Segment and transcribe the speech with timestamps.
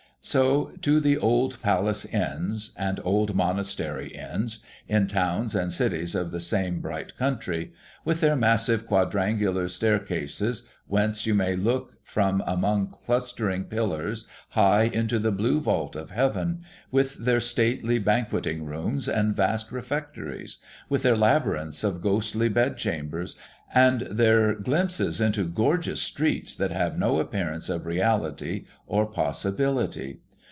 [0.23, 6.29] So to the old palace Inns and old monastery Inns, in towns and cities of
[6.29, 7.73] the same bright country;
[8.05, 15.17] with their massive quadrangular staircases, whence you may look from among clustering pillars high into
[15.17, 16.61] the blue vault of heaven;
[16.91, 20.57] with their stately banqueting rooms, and vast refectories;
[20.87, 23.35] with their labyrinths of ghostly bedchambers,
[23.73, 30.19] and their glimpses into gorgeous streets that have no appearance of reality or possibility.